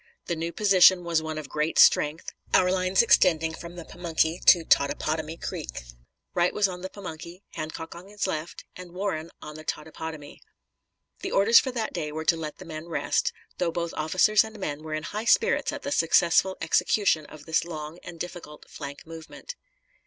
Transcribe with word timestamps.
The 0.25 0.35
new 0.35 0.51
position 0.51 1.03
was 1.03 1.21
one 1.21 1.37
of 1.37 1.47
great 1.47 1.77
strength, 1.77 2.31
our 2.55 2.71
lines 2.71 3.03
extending 3.03 3.53
from 3.53 3.75
the 3.75 3.85
Pamunkey 3.85 4.39
to 4.47 4.65
Totopotomoy 4.65 5.39
Creek. 5.39 5.83
Wright 6.33 6.55
was 6.55 6.67
on 6.67 6.81
the 6.81 6.89
Pamunkey, 6.89 7.43
Hancock 7.51 7.93
on 7.93 8.07
his 8.07 8.25
left, 8.25 8.65
and 8.75 8.93
Warren 8.93 9.29
on 9.43 9.57
the 9.57 9.63
Totopotomoy. 9.63 10.39
The 11.19 11.31
orders 11.31 11.59
for 11.59 11.69
that 11.73 11.93
day 11.93 12.11
were 12.11 12.25
to 12.25 12.35
let 12.35 12.57
the 12.57 12.65
men 12.65 12.87
rest, 12.87 13.31
though 13.59 13.69
both 13.71 13.93
officers 13.93 14.43
and 14.43 14.57
men 14.57 14.81
were 14.81 14.95
in 14.95 15.03
high 15.03 15.25
spirits 15.25 15.71
at 15.71 15.83
the 15.83 15.91
successful 15.91 16.57
execution 16.61 17.27
of 17.27 17.45
this 17.45 17.63
long 17.63 17.99
and 18.03 18.19
difficult 18.19 18.67
flank 18.67 19.05
movement. 19.05 19.53